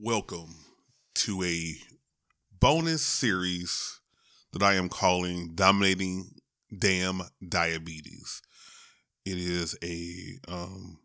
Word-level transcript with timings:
welcome 0.00 0.54
to 1.12 1.42
a 1.42 1.74
bonus 2.60 3.02
series 3.02 4.00
that 4.52 4.62
I 4.62 4.74
am 4.74 4.88
calling 4.88 5.56
Dominating 5.56 6.36
Damn 6.76 7.22
Diabetes. 7.46 8.40
It 9.24 9.38
is 9.38 9.76
a 9.82 10.38
um, 10.46 11.00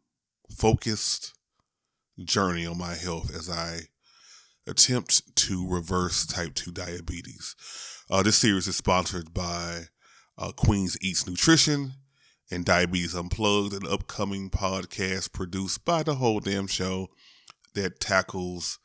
focused 0.55 1.33
journey 2.23 2.67
on 2.67 2.77
my 2.77 2.93
health 2.93 3.35
as 3.35 3.49
I 3.49 3.87
attempt 4.67 5.35
to 5.37 5.67
reverse 5.67 6.27
type 6.27 6.53
2 6.53 6.71
diabetes. 6.71 7.55
Uh, 8.11 8.21
this 8.21 8.37
series 8.37 8.67
is 8.67 8.77
sponsored 8.77 9.33
by 9.33 9.85
uh, 10.37 10.51
Queens 10.51 10.97
Eatz 11.03 11.27
Nutrition 11.27 11.93
and 12.51 12.63
Diabetes 12.63 13.15
Unplugged, 13.15 13.73
an 13.73 13.91
upcoming 13.91 14.51
podcast 14.51 15.33
produced 15.33 15.83
by 15.83 16.03
the 16.03 16.15
whole 16.15 16.39
damn 16.39 16.67
show 16.67 17.07
that 17.73 17.99
tackles 17.99 18.77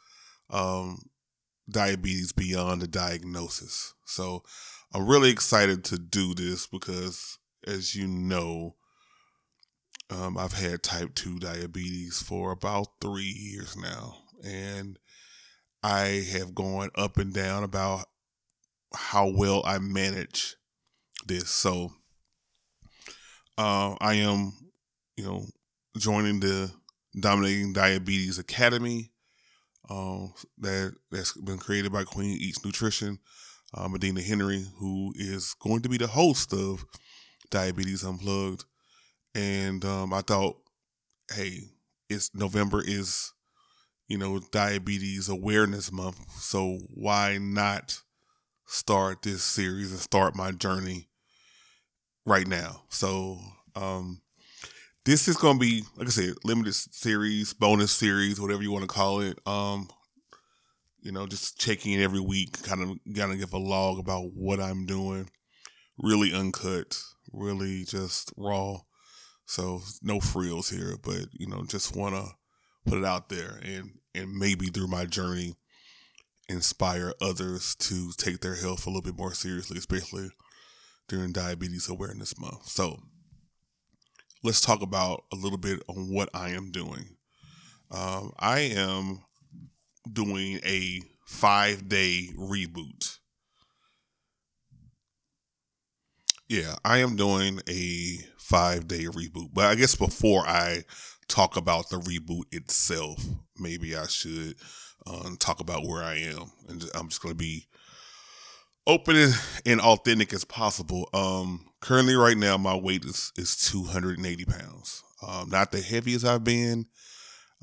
um, 0.51 0.99
diabetes 1.69 2.33
beyond 2.33 2.83
the 2.83 2.89
diagnosis. 2.89 3.95
So 4.05 4.43
I'm 4.93 5.07
really 5.07 5.31
excited 5.31 5.85
to 5.85 5.99
do 5.99 6.35
this 6.35 6.67
because, 6.67 7.39
as 7.67 7.95
you 7.95 8.07
know, 8.07 8.77
um, 10.11 10.39
I've 10.39 10.55
had 10.55 10.83
type 10.83 11.15
2 11.15 11.39
diabetes 11.39 12.23
for 12.23 12.51
about 12.53 12.89
three 13.01 13.25
years 13.25 13.77
now. 13.77 14.17
And 14.43 14.99
I 15.83 16.27
have 16.33 16.55
gone 16.55 16.91
up 16.95 17.19
and 17.19 17.33
down 17.33 17.63
about 17.63 18.07
how 18.95 19.29
well 19.29 19.63
I 19.67 19.79
manage 19.79 20.57
this. 21.27 21.51
So 21.51 21.93
uh, 23.59 23.97
I 24.01 24.15
am, 24.15 24.53
you 25.17 25.25
know, 25.25 25.47
joining 25.97 26.41
the 26.41 26.73
Dominating 27.19 27.73
Diabetes 27.73 28.39
Academy 28.39 29.11
um, 29.89 30.33
that 30.59 30.95
that's 31.11 31.33
been 31.33 31.59
created 31.59 31.93
by 31.93 32.05
Queen 32.05 32.39
Eatz 32.39 32.65
Nutrition, 32.65 33.19
uh, 33.75 33.89
Medina 33.89 34.21
Henry, 34.21 34.65
who 34.79 35.13
is 35.17 35.55
going 35.61 35.83
to 35.83 35.89
be 35.89 35.97
the 35.97 36.07
host 36.07 36.53
of 36.53 36.85
Diabetes 37.51 38.05
Unplugged. 38.05 38.65
And 39.35 39.85
um, 39.85 40.13
I 40.13 40.21
thought, 40.21 40.57
hey, 41.33 41.61
it's 42.09 42.35
November 42.35 42.83
is, 42.85 43.33
you 44.09 44.19
know, 44.19 44.41
Diabetes 44.53 45.29
Awareness 45.29 45.93
Month, 45.93 46.31
so 46.33 46.79
why 46.95 47.39
not 47.39 48.01
start 48.67 49.23
this 49.23 49.43
series 49.43 49.91
and 49.91 50.01
start 50.01 50.35
my 50.35 50.51
journey 50.51 51.09
right 52.27 52.47
now? 52.47 52.83
So, 52.89 53.39
um, 53.75 54.21
this 55.05 55.29
is 55.29 55.37
going 55.37 55.59
to 55.59 55.61
be 55.61 55.83
like 55.97 56.07
i 56.07 56.11
said 56.11 56.35
limited 56.45 56.75
series 56.75 57.55
bonus 57.55 57.93
series 57.93 58.41
whatever 58.41 58.63
you 58.63 58.73
want 58.73 58.83
to 58.83 58.89
call 58.89 59.21
it. 59.21 59.39
Um 59.47 59.89
you 61.01 61.13
know 61.13 61.27
just 61.27 61.59
checking 61.59 61.93
in 61.93 62.03
every 62.03 62.21
week 62.21 62.63
kind 62.63 62.83
of 62.83 62.99
kind 63.17 63.33
of 63.33 63.39
give 63.39 63.53
a 63.53 63.59
log 63.59 63.99
about 63.99 64.33
what 64.35 64.61
i'm 64.61 64.87
doing. 64.87 65.31
Really 65.99 66.33
uncut 66.35 67.01
really 67.33 67.85
just 67.85 68.33
raw. 68.37 68.79
So 69.47 69.83
no 70.03 70.21
frills 70.21 70.71
here 70.71 70.97
but 71.03 71.27
you 71.33 71.47
know 71.47 71.65
just 71.65 71.97
want 71.97 72.15
to 72.15 72.33
put 72.87 72.99
it 72.99 73.05
out 73.05 73.29
there 73.29 73.61
and 73.63 73.93
and 74.15 74.33
maybe 74.33 74.67
through 74.67 74.89
my 74.89 75.05
journey 75.05 75.55
inspire 76.49 77.13
others 77.21 77.75
to 77.75 78.11
take 78.17 78.41
their 78.41 78.55
health 78.55 78.87
a 78.87 78.91
little 78.91 79.03
bit 79.03 79.17
more 79.17 79.35
seriously 79.35 79.77
especially 79.79 80.31
during 81.09 81.33
diabetes 81.33 81.89
awareness 81.89 82.39
month. 82.39 82.67
So 82.69 83.01
let's 84.43 84.61
talk 84.61 84.83
about 84.83 85.25
a 85.33 85.37
little 85.37 85.59
bit 85.59 85.83
on 85.89 86.13
what 86.13 86.29
I 86.35 86.51
am 86.51 86.71
doing. 86.71 87.17
Um, 87.91 88.33
I 88.39 88.61
am 88.61 89.25
doing 90.11 90.61
a 90.65 91.01
five 91.27 91.89
day 91.89 92.29
reboot. 92.37 93.19
Yeah, 96.49 96.77
I 96.85 96.99
am 96.99 97.17
doing 97.17 97.61
a 97.69 98.19
five 98.39 98.89
day 98.89 99.05
reboot. 99.05 99.51
But 99.53 99.67
I 99.67 99.75
guess 99.75 99.95
before 99.95 100.47
I 100.47 100.85
talk 101.29 101.57
about 101.57 101.91
the 101.91 101.99
reboot 101.99 102.45
itself, 102.53 103.23
maybe 103.59 103.95
I 103.95 104.07
should 104.07 104.55
um, 105.07 105.37
talk 105.39 105.61
about 105.61 105.87
where 105.87 106.03
I 106.03 106.17
am. 106.17 106.51
And 106.69 106.85
I'm 106.95 107.09
just 107.09 107.23
going 107.23 107.35
to 107.35 107.39
be 107.39 107.67
open 108.89 109.33
and 109.67 109.81
authentic 109.81 110.33
as 110.33 110.45
possible. 110.45 111.09
Um, 111.13 111.67
currently, 111.81 112.17
right 112.17 112.37
now, 112.37 112.57
my 112.57 112.75
weight 112.75 113.05
is 113.05 113.33
is 113.37 113.57
280 113.71 114.45
pounds. 114.47 115.05
Um, 115.27 115.51
not 115.51 115.71
the 115.71 115.83
heaviest 115.83 116.25
I've 116.25 116.45
been, 116.45 116.87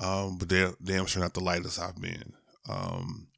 um, 0.00 0.38
but 0.38 0.48
damn, 0.48 1.06
sure 1.06 1.22
not 1.22 1.34
the 1.34 1.40
lightest 1.40 1.80
I've 1.80 2.00
been. 2.00 2.32
Um, 2.68 3.28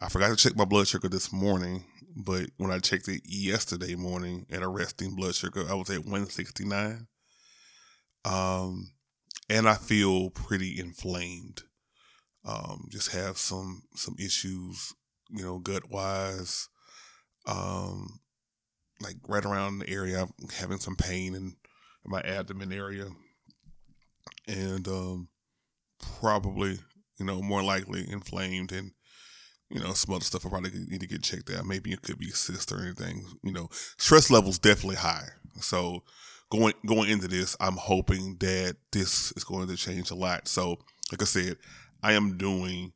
I 0.00 0.08
forgot 0.08 0.28
to 0.28 0.36
check 0.36 0.56
my 0.56 0.64
blood 0.64 0.86
sugar 0.88 1.08
this 1.08 1.32
morning, 1.32 1.84
but 2.16 2.50
when 2.58 2.70
I 2.70 2.78
checked 2.78 3.08
it 3.08 3.22
yesterday 3.24 3.94
morning 3.94 4.46
at 4.50 4.62
a 4.62 4.68
resting 4.68 5.16
blood 5.16 5.34
sugar, 5.34 5.64
I 5.68 5.74
was 5.74 5.90
at 5.90 6.04
169. 6.04 7.06
Um, 8.24 8.90
and 9.48 9.68
I 9.68 9.74
feel 9.74 10.30
pretty 10.30 10.78
inflamed. 10.78 11.62
Um, 12.44 12.88
just 12.90 13.12
have 13.12 13.38
some 13.38 13.82
some 13.94 14.16
issues, 14.18 14.92
you 15.30 15.44
know, 15.44 15.58
gut 15.58 15.90
wise 15.90 16.68
um, 17.46 18.20
like 19.00 19.16
right 19.28 19.44
around 19.44 19.78
the 19.78 19.90
area. 19.90 20.26
Having 20.58 20.78
some 20.78 20.96
pain 20.96 21.34
in, 21.34 21.44
in 21.44 22.10
my 22.10 22.20
abdomen 22.20 22.72
area, 22.72 23.08
and 24.46 24.86
um, 24.88 25.28
probably 26.20 26.78
you 27.18 27.24
know 27.24 27.40
more 27.42 27.62
likely 27.62 28.08
inflamed 28.10 28.72
and 28.72 28.92
you 29.70 29.80
know 29.80 29.92
some 29.92 30.14
other 30.14 30.24
stuff. 30.24 30.46
I 30.46 30.50
probably 30.50 30.70
need 30.88 31.00
to 31.00 31.06
get 31.06 31.22
checked 31.22 31.50
out. 31.50 31.66
Maybe 31.66 31.92
it 31.92 32.02
could 32.02 32.18
be 32.18 32.30
cyst 32.30 32.72
or 32.72 32.82
anything. 32.82 33.24
You 33.42 33.52
know, 33.52 33.68
stress 33.96 34.30
levels 34.30 34.58
definitely 34.58 34.96
high. 34.96 35.28
So 35.60 36.02
going 36.50 36.74
going 36.86 37.10
into 37.10 37.28
this, 37.28 37.56
I'm 37.60 37.76
hoping 37.76 38.36
that 38.40 38.76
this 38.92 39.32
is 39.32 39.44
going 39.44 39.68
to 39.68 39.76
change 39.76 40.10
a 40.10 40.14
lot. 40.14 40.48
So 40.48 40.78
like 41.12 41.22
I 41.22 41.24
said, 41.24 41.56
I 42.02 42.12
am 42.12 42.36
doing 42.36 42.92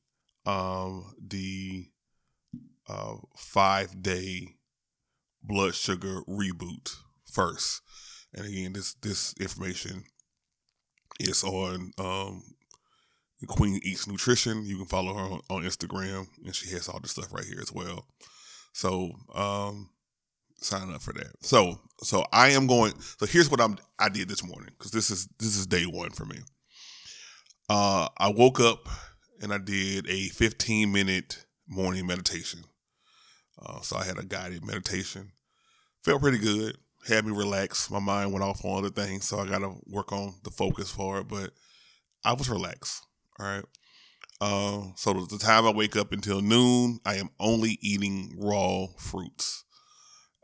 um, 0.46 1.14
the 1.20 1.86
uh, 2.90 3.14
five 3.36 4.02
day 4.02 4.56
blood 5.42 5.74
sugar 5.74 6.22
reboot 6.28 6.96
first. 7.30 7.82
And 8.34 8.46
again, 8.46 8.72
this 8.72 8.94
this 8.94 9.34
information 9.40 10.04
is 11.20 11.44
on 11.44 11.92
um, 11.98 12.42
Queen 13.46 13.80
Eatz 13.80 14.08
Nutrition. 14.08 14.64
You 14.64 14.76
can 14.76 14.86
follow 14.86 15.14
her 15.14 15.20
on, 15.20 15.40
on, 15.50 15.62
Instagram, 15.62 16.26
and 16.44 16.54
she 16.54 16.70
has 16.70 16.88
all 16.88 17.00
the 17.00 17.08
stuff 17.08 17.32
right 17.32 17.44
here 17.44 17.60
as 17.60 17.72
well. 17.72 18.06
So 18.72 19.12
um, 19.34 19.90
sign 20.60 20.92
up 20.92 21.02
for 21.02 21.12
that. 21.14 21.32
So 21.40 21.80
so 22.02 22.24
I 22.32 22.50
am 22.50 22.66
going. 22.66 22.92
So 23.18 23.26
here's 23.26 23.50
what 23.50 23.60
I'm 23.60 23.78
I 23.98 24.08
did 24.08 24.28
this 24.28 24.44
morning 24.44 24.70
because 24.78 24.92
this 24.92 25.10
is 25.10 25.28
this 25.38 25.56
is 25.56 25.66
day 25.66 25.84
one 25.84 26.10
for 26.10 26.24
me. 26.24 26.38
Uh, 27.68 28.08
I 28.18 28.28
woke 28.28 28.58
up 28.58 28.88
and 29.40 29.52
I 29.52 29.58
did 29.58 30.08
a 30.08 30.28
15 30.28 30.90
minute 30.90 31.44
morning 31.68 32.04
meditation. 32.06 32.64
Uh, 33.64 33.80
so 33.80 33.96
I 33.96 34.04
had 34.04 34.18
a 34.18 34.24
guided 34.24 34.64
meditation. 34.64 35.32
Felt 36.04 36.22
pretty 36.22 36.38
good. 36.38 36.76
Had 37.06 37.26
me 37.26 37.32
relaxed. 37.32 37.90
My 37.90 37.98
mind 37.98 38.32
went 38.32 38.44
off 38.44 38.64
on 38.64 38.78
other 38.78 38.90
things, 38.90 39.26
so 39.26 39.38
I 39.38 39.46
got 39.46 39.60
to 39.60 39.74
work 39.86 40.12
on 40.12 40.34
the 40.44 40.50
focus 40.50 40.90
for 40.90 41.20
it. 41.20 41.28
But 41.28 41.50
I 42.24 42.32
was 42.34 42.48
relaxed. 42.48 43.02
All 43.38 43.46
right. 43.46 43.64
Uh, 44.40 44.92
so 44.96 45.12
the 45.12 45.38
time 45.38 45.66
I 45.66 45.70
wake 45.70 45.96
up 45.96 46.12
until 46.12 46.40
noon, 46.40 46.98
I 47.04 47.16
am 47.16 47.30
only 47.38 47.78
eating 47.82 48.34
raw 48.38 48.86
fruits, 48.96 49.64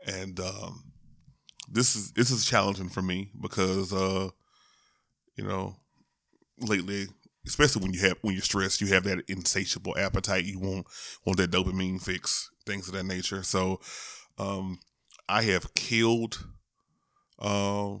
and 0.05 0.39
um, 0.39 0.91
this 1.71 1.95
is 1.95 2.11
this 2.11 2.29
is 2.29 2.45
challenging 2.45 2.89
for 2.89 3.01
me 3.01 3.31
because 3.41 3.91
uh, 3.91 4.29
you 5.35 5.43
know 5.43 5.77
lately 6.59 7.07
especially 7.47 7.81
when 7.81 7.93
you 7.93 8.01
have 8.01 8.17
when 8.21 8.33
you're 8.33 8.43
stressed, 8.43 8.81
you 8.81 8.87
have 8.87 9.03
that 9.05 9.23
insatiable 9.27 9.97
appetite. 9.97 10.45
You 10.45 10.59
want 10.59 10.87
want 11.25 11.37
that 11.37 11.51
dopamine 11.51 12.01
fix, 12.01 12.51
things 12.67 12.87
of 12.87 12.93
that 12.93 13.05
nature. 13.05 13.43
So, 13.43 13.79
um, 14.37 14.79
I 15.29 15.41
have 15.43 15.73
killed 15.73 16.45
uh, 17.39 17.95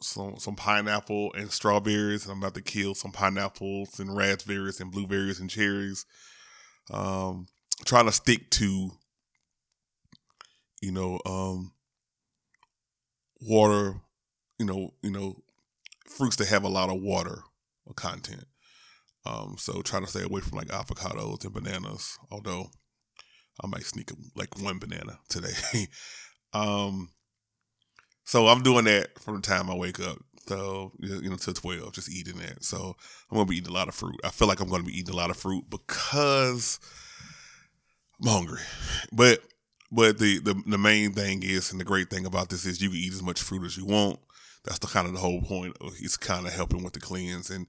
some 0.00 0.36
some 0.38 0.56
pineapple 0.56 1.32
and 1.34 1.50
strawberries. 1.50 2.24
and 2.24 2.32
I'm 2.32 2.38
about 2.38 2.54
to 2.54 2.62
kill 2.62 2.94
some 2.94 3.12
pineapples 3.12 4.00
and 4.00 4.14
raspberries 4.14 4.80
and 4.80 4.90
blueberries 4.90 5.40
and 5.40 5.48
cherries. 5.48 6.04
Um, 6.90 7.46
trying 7.84 8.06
to 8.06 8.12
stick 8.12 8.50
to, 8.50 8.90
you 10.80 10.92
know, 10.92 11.20
um, 11.24 11.72
water, 13.40 13.94
you 14.58 14.66
know, 14.66 14.94
you 15.02 15.10
know, 15.10 15.36
fruits 16.08 16.36
that 16.36 16.48
have 16.48 16.64
a 16.64 16.68
lot 16.68 16.90
of 16.90 17.00
water 17.00 17.42
content. 17.94 18.44
Um, 19.24 19.54
so 19.58 19.82
trying 19.82 20.02
to 20.02 20.10
stay 20.10 20.24
away 20.24 20.40
from 20.40 20.58
like 20.58 20.68
avocados 20.68 21.44
and 21.44 21.54
bananas, 21.54 22.18
although 22.30 22.70
I 23.60 23.66
might 23.66 23.84
sneak 23.84 24.10
like 24.34 24.58
one 24.60 24.78
banana 24.78 25.18
today. 25.28 25.86
um, 26.52 27.10
so 28.24 28.46
I'm 28.48 28.62
doing 28.62 28.84
that 28.86 29.18
from 29.18 29.36
the 29.36 29.42
time 29.42 29.70
I 29.70 29.74
wake 29.74 30.00
up 30.00 30.18
So 30.46 30.92
you 30.98 31.28
know 31.28 31.36
to 31.36 31.52
twelve, 31.52 31.92
just 31.92 32.10
eating 32.10 32.38
that. 32.38 32.64
So 32.64 32.96
I'm 33.30 33.36
gonna 33.36 33.46
be 33.48 33.56
eating 33.56 33.70
a 33.70 33.74
lot 33.74 33.88
of 33.88 33.94
fruit. 33.94 34.18
I 34.24 34.30
feel 34.30 34.48
like 34.48 34.60
I'm 34.60 34.68
gonna 34.68 34.82
be 34.84 34.98
eating 34.98 35.14
a 35.14 35.16
lot 35.16 35.30
of 35.30 35.36
fruit 35.36 35.64
because 35.70 36.80
I'm 38.22 38.28
hungry. 38.28 38.60
But 39.12 39.40
but 39.90 40.18
the, 40.18 40.38
the 40.38 40.54
the 40.66 40.78
main 40.78 41.12
thing 41.12 41.42
is, 41.42 41.70
and 41.70 41.80
the 41.80 41.84
great 41.84 42.08
thing 42.10 42.24
about 42.24 42.48
this 42.48 42.64
is, 42.64 42.80
you 42.80 42.88
can 42.88 42.98
eat 42.98 43.12
as 43.12 43.22
much 43.22 43.42
fruit 43.42 43.64
as 43.64 43.76
you 43.76 43.84
want. 43.84 44.18
That's 44.64 44.78
the 44.78 44.86
kind 44.86 45.06
of 45.06 45.12
the 45.12 45.20
whole 45.20 45.42
point. 45.42 45.76
It's 46.00 46.16
kind 46.16 46.46
of 46.46 46.52
helping 46.54 46.82
with 46.82 46.94
the 46.94 47.00
cleanse, 47.00 47.50
and 47.50 47.66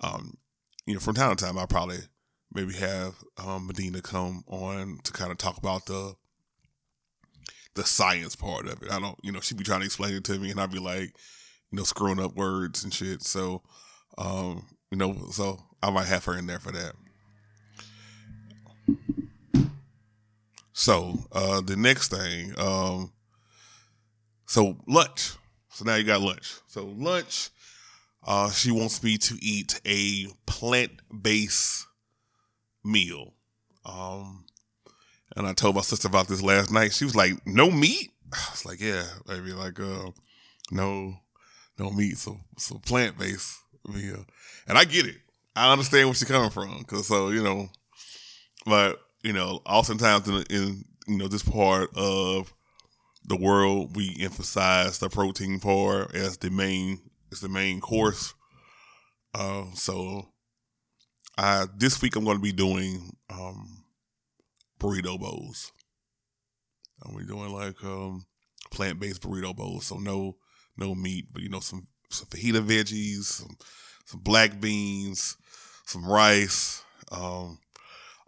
um, 0.00 0.36
you 0.86 0.94
know, 0.94 1.00
from 1.00 1.14
time 1.14 1.36
to 1.36 1.44
time, 1.44 1.58
I 1.58 1.66
probably 1.66 1.98
maybe 2.52 2.74
have 2.74 3.14
um, 3.38 3.66
Medina 3.66 4.00
come 4.02 4.42
on 4.46 4.98
to 5.04 5.12
kind 5.12 5.30
of 5.30 5.38
talk 5.38 5.56
about 5.56 5.86
the 5.86 6.14
the 7.74 7.84
science 7.84 8.34
part 8.34 8.66
of 8.66 8.82
it. 8.82 8.90
I 8.90 8.98
don't, 8.98 9.16
you 9.22 9.30
know, 9.30 9.40
she'd 9.40 9.56
be 9.56 9.64
trying 9.64 9.80
to 9.80 9.86
explain 9.86 10.14
it 10.14 10.24
to 10.24 10.38
me, 10.38 10.50
and 10.50 10.60
I'd 10.60 10.72
be 10.72 10.80
like, 10.80 11.14
you 11.70 11.76
know, 11.76 11.84
screwing 11.84 12.18
up 12.20 12.34
words 12.34 12.82
and 12.82 12.92
shit. 12.92 13.22
So, 13.22 13.62
um, 14.18 14.66
you 14.90 14.98
know, 14.98 15.16
so 15.30 15.58
I 15.82 15.90
might 15.90 16.06
have 16.06 16.24
her 16.24 16.36
in 16.36 16.46
there 16.46 16.58
for 16.58 16.72
that. 16.72 16.94
So 20.72 21.18
uh, 21.30 21.60
the 21.60 21.76
next 21.76 22.08
thing, 22.08 22.54
um, 22.58 23.12
so 24.46 24.78
lunch. 24.88 25.34
So 25.68 25.84
now 25.84 25.94
you 25.94 26.04
got 26.04 26.22
lunch. 26.22 26.54
So 26.66 26.86
lunch, 26.86 27.50
uh, 28.26 28.50
she 28.50 28.70
wants 28.72 29.02
me 29.02 29.16
to 29.18 29.38
eat 29.40 29.80
a 29.86 30.26
plant 30.46 30.92
based 31.22 31.86
meal. 32.84 33.34
Um, 33.84 34.44
and 35.36 35.46
I 35.46 35.52
told 35.52 35.76
my 35.76 35.82
sister 35.82 36.08
about 36.08 36.28
this 36.28 36.42
last 36.42 36.70
night. 36.72 36.92
She 36.92 37.04
was 37.04 37.16
like, 37.16 37.46
"No 37.46 37.70
meat." 37.70 38.10
I 38.32 38.48
was 38.50 38.66
like, 38.66 38.80
"Yeah, 38.80 39.04
baby, 39.26 39.52
like, 39.52 39.78
uh, 39.80 40.10
no, 40.70 41.14
no 41.78 41.90
meat, 41.90 42.18
so 42.18 42.38
so 42.58 42.78
plant 42.78 43.18
based 43.18 43.58
meal." 43.86 44.24
And 44.66 44.76
I 44.76 44.84
get 44.84 45.06
it. 45.06 45.16
I 45.56 45.72
understand 45.72 46.08
where 46.08 46.14
she's 46.14 46.28
coming 46.28 46.50
from, 46.50 46.84
cause 46.84 47.06
so 47.06 47.30
you 47.30 47.42
know, 47.42 47.68
but 48.66 49.00
you 49.22 49.32
know, 49.32 49.60
oftentimes 49.66 50.28
in, 50.28 50.44
in 50.50 50.84
you 51.06 51.18
know 51.18 51.28
this 51.28 51.42
part 51.42 51.90
of 51.96 52.52
the 53.24 53.36
world, 53.36 53.96
we 53.96 54.16
emphasize 54.20 54.98
the 54.98 55.08
protein 55.08 55.60
part 55.60 56.14
as 56.14 56.38
the 56.38 56.50
main 56.50 57.00
as 57.32 57.40
the 57.40 57.48
main 57.48 57.80
course. 57.80 58.34
Uh, 59.34 59.64
so, 59.74 60.28
This 61.76 62.00
week 62.02 62.16
I'm 62.16 62.24
going 62.24 62.36
to 62.36 62.42
be 62.42 62.52
doing 62.52 63.16
um, 63.30 63.84
burrito 64.78 65.18
bowls. 65.18 65.72
And 67.02 67.14
we're 67.14 67.22
doing 67.22 67.52
like 67.52 67.82
um, 67.84 68.26
plant 68.70 69.00
based 69.00 69.22
burrito 69.22 69.56
bowls, 69.56 69.86
so 69.86 69.96
no 69.96 70.36
no 70.76 70.94
meat, 70.94 71.26
but 71.32 71.42
you 71.42 71.48
know 71.48 71.60
some 71.60 71.86
some 72.10 72.28
fajita 72.28 72.62
veggies, 72.62 73.24
some 73.24 73.56
some 74.04 74.20
black 74.20 74.60
beans, 74.60 75.36
some 75.86 76.04
rice. 76.04 76.82
Um, 77.10 77.58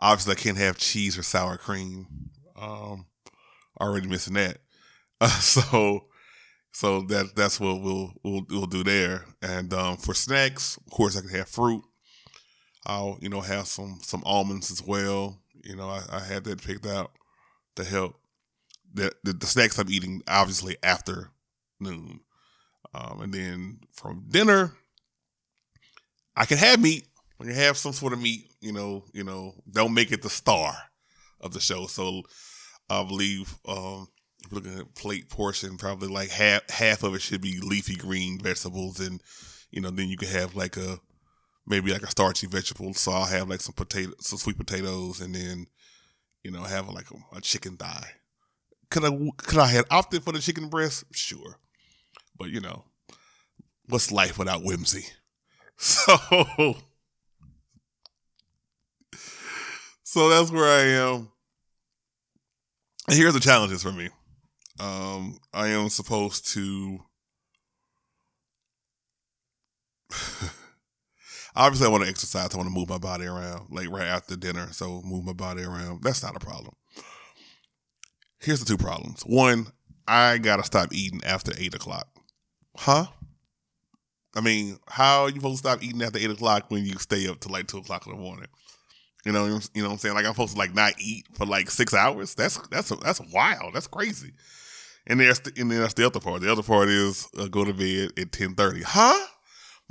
Obviously, 0.03 0.33
I 0.33 0.35
can't 0.35 0.59
have 0.59 0.79
cheese 0.79 1.17
or 1.17 1.23
sour 1.23 1.57
cream. 1.57 2.09
Um, 2.57 3.07
already 3.81 4.09
missing 4.09 4.35
that. 4.35 4.59
Uh, 5.21 5.29
so, 5.41 6.07
so 6.73 7.03
that 7.03 7.37
that's 7.37 7.61
what 7.61 7.81
we'll 7.81 8.13
we'll 8.25 8.45
we'll 8.51 8.67
do 8.67 8.83
there. 8.83 9.25
And 9.41 9.73
um, 9.73 9.97
for 9.99 10.13
snacks, 10.13 10.77
of 10.85 10.93
course, 10.93 11.17
I 11.17 11.21
can 11.21 11.31
have 11.31 11.49
fruit. 11.49 11.85
I'll 12.87 13.19
you 13.21 13.29
know 13.29 13.41
have 13.41 13.67
some 13.67 14.01
some 14.03 14.23
almonds 14.25 14.71
as 14.71 14.83
well. 14.83 15.39
You 15.63 15.77
know, 15.77 15.89
I, 15.89 16.03
I 16.11 16.21
had 16.21 16.45
that 16.45 16.63
picked 16.63 16.87
out 16.87 17.13
to 17.77 17.85
help. 17.85 18.17
The, 18.95 19.11
the, 19.25 19.33
the 19.33 19.47
snacks 19.47 19.79
I'm 19.79 19.91
eating 19.91 20.23
obviously 20.29 20.77
after 20.83 21.31
noon, 21.81 22.21
um, 22.93 23.23
and 23.23 23.33
then 23.33 23.81
from 23.91 24.27
dinner, 24.29 24.75
I 26.37 26.45
can 26.45 26.59
have 26.59 26.81
meat 26.81 27.07
when 27.39 27.49
you 27.49 27.55
have 27.55 27.77
some 27.77 27.93
sort 27.93 28.13
of 28.13 28.21
meat, 28.21 28.51
you 28.61 28.73
know, 28.73 29.05
you 29.13 29.25
know, 29.25 29.55
don't 29.71 29.95
make 29.95 30.13
it 30.13 30.23
the 30.23 30.31
star 30.31 30.75
of 31.41 31.53
the 31.53 31.61
show. 31.61 31.87
So 31.87 32.23
I 32.91 33.03
believe 33.05 33.55
um 33.67 34.09
looking 34.51 34.79
at 34.79 34.95
plate 34.95 35.29
portion, 35.31 35.79
probably 35.79 36.09
like 36.09 36.31
half 36.31 36.69
half 36.69 37.03
of 37.03 37.15
it 37.15 37.23
should 37.23 37.41
be 37.41 37.61
leafy 37.61 37.97
green 37.97 38.39
vegetables 38.39 39.01
and 39.01 39.23
you 39.71 39.81
know, 39.81 39.91
then 39.91 40.09
you 40.09 40.17
could 40.17 40.29
have 40.29 40.55
like 40.55 40.77
a 40.77 40.99
maybe 41.67 41.93
like 41.93 42.03
a 42.03 42.11
starchy 42.11 42.47
vegetable. 42.47 42.95
So 42.95 43.13
I'll 43.13 43.25
have 43.25 43.49
like 43.49 43.61
some 43.61 43.75
potato 43.75 44.13
some 44.21 44.39
sweet 44.39 44.59
potatoes 44.59 45.21
and 45.21 45.35
then, 45.35 45.67
you 46.43 46.51
know, 46.51 46.63
have 46.63 46.89
like 46.89 47.11
a, 47.11 47.37
a 47.37 47.41
chicken 47.41 47.77
thigh. 47.77 48.11
Could 48.91 49.05
I 49.05 49.11
could 49.37 49.59
I 49.59 49.67
have 49.69 49.87
opted 49.91 50.23
for 50.23 50.33
the 50.33 50.39
chicken 50.39 50.69
breast? 50.69 51.05
Sure. 51.13 51.59
But 52.39 52.51
you 52.51 52.61
know, 52.61 52.85
what's 53.89 54.13
life 54.13 54.39
without 54.39 54.63
whimsy? 54.63 55.07
So 55.79 56.77
so 60.05 60.29
that's 60.29 60.51
where 60.51 60.69
I 60.69 61.11
am. 61.11 61.29
And 63.09 63.17
here's 63.17 63.35
the 63.35 63.41
challenges 63.41 63.83
for 63.83 63.93
me. 63.93 64.11
Um, 64.79 65.39
I 65.53 65.69
am 65.69 65.89
supposed 65.89 66.53
to. 66.53 67.01
Obviously, 71.55 71.87
I 71.87 71.91
want 71.91 72.05
to 72.05 72.11
exercise. 72.11 72.55
I 72.55 72.57
want 72.57 72.69
to 72.69 72.75
move 72.75 72.89
my 72.89 72.99
body 72.99 73.27
around, 73.27 73.69
like 73.71 73.91
right 73.91 74.07
after 74.07 74.37
dinner. 74.37 74.73
So 74.73 75.03
move 75.05 75.25
my 75.25 75.35
body 75.35 75.63
around. 75.63 76.03
That's 76.03 76.23
not 76.23 76.37
a 76.37 76.41
problem. 76.41 76.75
Here's 78.41 78.61
the 78.61 78.67
two 78.67 78.83
problems. 78.83 79.23
One, 79.23 79.67
I 80.09 80.39
gotta 80.39 80.65
stop 80.65 80.93
eating 80.93 81.21
after 81.25 81.53
eight 81.59 81.75
o'clock. 81.75 82.09
Huh? 82.77 83.07
I 84.35 84.41
mean, 84.41 84.79
how 84.89 85.25
are 85.25 85.29
you 85.29 85.37
supposed 85.37 85.63
to 85.63 85.69
stop 85.69 85.83
eating 85.83 86.03
after 86.03 86.19
eight 86.19 86.31
o'clock 86.31 86.71
when 86.71 86.85
you 86.85 86.99
stay 86.99 87.29
up 87.29 87.41
till 87.41 87.53
like 87.53 87.67
two 87.67 87.79
o'clock 87.79 88.07
in 88.07 88.13
the 88.13 88.19
morning? 88.19 88.49
You 89.25 89.33
know, 89.33 89.45
you 89.47 89.83
know 89.83 89.89
what 89.89 89.93
I'm 89.93 89.99
saying? 89.99 90.15
Like 90.15 90.25
I'm 90.25 90.33
supposed 90.33 90.55
to 90.55 90.59
like 90.59 90.75
not 90.75 90.95
eat 90.99 91.27
for 91.35 91.47
like 91.47 91.71
six 91.71 91.95
hours. 91.95 92.35
That's 92.35 92.57
that's 92.69 92.89
that's 93.01 93.21
wild. 93.33 93.75
That's 93.75 93.87
crazy. 93.87 94.33
And 95.07 95.21
there's 95.21 95.41
the, 95.41 95.53
and 95.61 95.71
then 95.71 95.81
that's 95.81 95.95
the 95.95 96.07
other 96.07 96.21
part. 96.21 96.41
The 96.41 96.51
other 96.51 96.63
part 96.63 96.89
is 96.89 97.29
uh, 97.39 97.47
go 97.47 97.65
to 97.65 97.73
bed 97.73 98.19
at 98.19 98.33
ten 98.33 98.55
thirty. 98.55 98.83
Huh? 98.83 99.27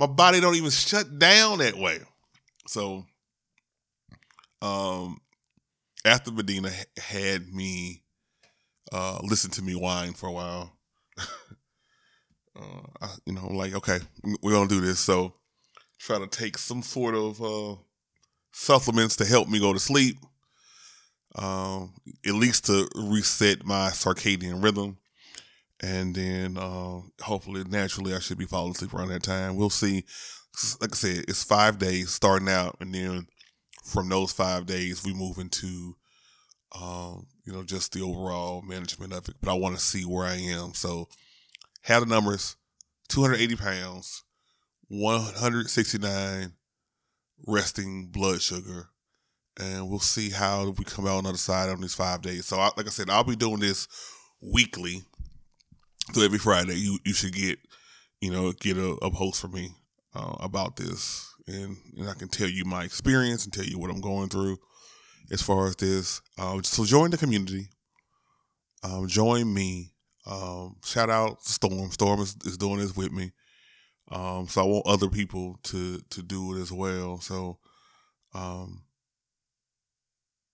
My 0.02 0.08
body 0.08 0.40
don't 0.40 0.56
even 0.56 0.70
shut 0.70 1.20
down 1.20 1.58
that 1.58 1.76
way. 1.76 2.00
So, 2.66 3.06
um, 4.60 5.20
after 6.04 6.32
Medina 6.32 6.70
had 6.98 7.46
me 7.46 8.02
uh 8.90 9.20
listen 9.22 9.52
to 9.52 9.62
me 9.62 9.76
whine 9.76 10.14
for 10.14 10.28
a 10.28 10.32
while, 10.32 10.76
uh, 11.18 12.80
I, 13.00 13.10
you 13.26 13.34
know, 13.34 13.46
like 13.46 13.76
okay, 13.76 14.00
we're 14.42 14.50
gonna 14.50 14.68
do 14.68 14.80
this. 14.80 14.98
So, 14.98 15.34
try 16.00 16.18
to 16.18 16.26
take 16.26 16.58
some 16.58 16.82
sort 16.82 17.14
of 17.14 17.40
uh 17.40 17.76
supplements 18.52 19.14
to 19.18 19.24
help 19.24 19.48
me 19.48 19.60
go 19.60 19.72
to 19.72 19.78
sleep, 19.78 20.16
um, 21.36 21.94
at 22.26 22.34
least 22.34 22.66
to 22.66 22.88
reset 22.96 23.64
my 23.64 23.90
circadian 23.90 24.64
rhythm. 24.64 24.98
And 25.82 26.14
then 26.14 26.56
uh, 26.56 27.00
hopefully, 27.20 27.64
naturally, 27.64 28.14
I 28.14 28.20
should 28.20 28.38
be 28.38 28.46
falling 28.46 28.70
asleep 28.70 28.94
around 28.94 29.08
that 29.08 29.24
time. 29.24 29.56
We'll 29.56 29.70
see. 29.70 30.04
Like 30.80 30.92
I 30.92 30.96
said, 30.96 31.24
it's 31.28 31.42
five 31.42 31.78
days 31.78 32.10
starting 32.10 32.48
out, 32.48 32.76
and 32.78 32.94
then 32.94 33.26
from 33.84 34.08
those 34.08 34.32
five 34.32 34.66
days, 34.66 35.04
we 35.04 35.12
move 35.12 35.38
into, 35.38 35.96
um, 36.80 37.26
you 37.44 37.52
know, 37.52 37.64
just 37.64 37.92
the 37.92 38.02
overall 38.02 38.62
management 38.62 39.12
of 39.12 39.28
it. 39.28 39.36
But 39.40 39.50
I 39.50 39.54
want 39.54 39.76
to 39.76 39.82
see 39.82 40.04
where 40.04 40.26
I 40.26 40.36
am. 40.36 40.74
So, 40.74 41.08
have 41.82 42.06
the 42.06 42.14
numbers: 42.14 42.56
280 43.08 43.56
pounds, 43.56 44.22
169 44.88 46.52
resting 47.46 48.06
blood 48.06 48.40
sugar, 48.40 48.90
and 49.58 49.88
we'll 49.88 49.98
see 49.98 50.30
how 50.30 50.70
we 50.70 50.84
come 50.84 51.06
out 51.06 51.16
on 51.16 51.24
the 51.24 51.30
other 51.30 51.38
side 51.38 51.70
on 51.70 51.80
these 51.80 51.94
five 51.94 52.22
days. 52.22 52.46
So, 52.46 52.58
I, 52.58 52.70
like 52.76 52.86
I 52.86 52.90
said, 52.90 53.10
I'll 53.10 53.24
be 53.24 53.36
doing 53.36 53.60
this 53.60 53.88
weekly. 54.40 55.02
So 56.12 56.22
every 56.22 56.38
Friday, 56.38 56.74
you 56.74 56.98
you 57.04 57.12
should 57.12 57.32
get, 57.32 57.58
you 58.20 58.30
know, 58.30 58.52
get 58.52 58.76
a, 58.76 58.96
a 59.02 59.10
post 59.10 59.40
from 59.40 59.52
me 59.52 59.70
uh, 60.14 60.36
about 60.40 60.76
this, 60.76 61.32
and, 61.46 61.76
and 61.96 62.10
I 62.10 62.14
can 62.14 62.28
tell 62.28 62.48
you 62.48 62.64
my 62.64 62.84
experience 62.84 63.44
and 63.44 63.52
tell 63.52 63.64
you 63.64 63.78
what 63.78 63.90
I'm 63.90 64.00
going 64.00 64.28
through 64.28 64.58
as 65.30 65.42
far 65.42 65.66
as 65.66 65.76
this. 65.76 66.20
Uh, 66.38 66.60
so 66.62 66.84
join 66.84 67.10
the 67.10 67.18
community. 67.18 67.68
Um, 68.82 69.06
join 69.06 69.52
me. 69.52 69.92
Um, 70.26 70.76
shout 70.84 71.10
out 71.10 71.44
Storm. 71.44 71.90
Storm 71.90 72.20
is, 72.20 72.36
is 72.44 72.58
doing 72.58 72.78
this 72.78 72.96
with 72.96 73.12
me. 73.12 73.32
Um, 74.10 74.46
so 74.48 74.62
I 74.62 74.64
want 74.66 74.86
other 74.86 75.08
people 75.08 75.58
to 75.64 75.98
to 76.10 76.22
do 76.22 76.56
it 76.56 76.60
as 76.60 76.72
well. 76.72 77.18
So 77.20 77.58
um, 78.34 78.82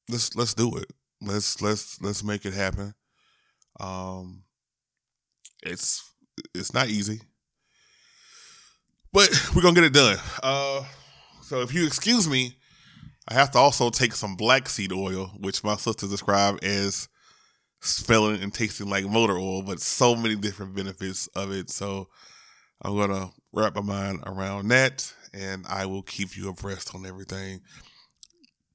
let's 0.09 0.37
let's 0.37 0.55
do 0.55 0.77
it. 0.77 0.93
Let's 1.21 1.61
let's 1.61 2.01
let's 2.01 2.23
make 2.23 2.45
it 2.45 2.55
happen. 2.55 2.95
Um, 3.81 4.45
it's 5.63 6.11
it's 6.55 6.73
not 6.73 6.89
easy, 6.89 7.21
but 9.13 9.31
we're 9.55 9.63
gonna 9.63 9.75
get 9.75 9.85
it 9.85 9.93
done. 9.93 10.19
Uh, 10.43 10.85
so 11.43 11.61
if 11.63 11.73
you 11.73 11.87
excuse 11.87 12.29
me, 12.29 12.57
I 13.29 13.35
have 13.35 13.51
to 13.53 13.59
also 13.59 13.91
take 13.91 14.15
some 14.15 14.37
black 14.37 14.69
seed 14.69 14.93
oil, 14.93 15.33
which 15.39 15.65
my 15.65 15.77
sister 15.77 16.07
described 16.07 16.65
as 16.65 17.09
smelling 17.81 18.43
and 18.43 18.53
tasting 18.53 18.89
like 18.89 19.05
motor 19.05 19.37
oil, 19.39 19.63
but 19.63 19.81
so 19.81 20.15
many 20.15 20.37
different 20.37 20.75
benefits 20.75 21.27
of 21.29 21.53
it. 21.53 21.71
So 21.71 22.09
I'm 22.83 22.97
gonna 22.97 23.31
wrap 23.53 23.75
my 23.75 23.83
mind 23.83 24.21
around 24.27 24.69
that, 24.69 25.13
and 25.33 25.65
I 25.69 25.87
will 25.87 26.03
keep 26.03 26.37
you 26.37 26.49
abreast 26.49 26.95
on 26.95 27.07
everything. 27.07 27.61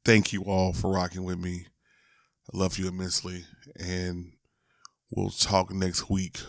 Thank 0.05 0.33
you 0.33 0.43
all 0.43 0.73
for 0.73 0.91
rocking 0.91 1.23
with 1.23 1.39
me. 1.39 1.67
I 2.53 2.57
love 2.57 2.77
you 2.77 2.89
immensely, 2.89 3.45
and 3.79 4.33
we'll 5.09 5.29
talk 5.29 5.71
next 5.71 6.09
week 6.09 6.39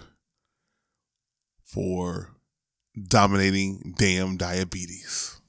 for 1.74 2.30
dominating 3.08 3.94
damn 3.98 4.36
diabetes. 4.36 5.40